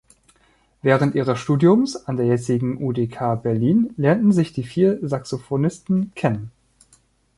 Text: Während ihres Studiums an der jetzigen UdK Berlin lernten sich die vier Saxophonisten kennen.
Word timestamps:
Während 0.81 1.13
ihres 1.13 1.37
Studiums 1.37 2.07
an 2.07 2.17
der 2.17 2.25
jetzigen 2.25 2.83
UdK 2.83 3.35
Berlin 3.43 3.93
lernten 3.97 4.31
sich 4.33 4.51
die 4.51 4.63
vier 4.63 4.97
Saxophonisten 5.03 6.11
kennen. 6.15 6.49